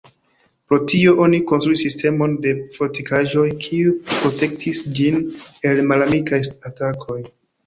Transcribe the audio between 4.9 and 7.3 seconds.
ĝin el malamikaj atakoj.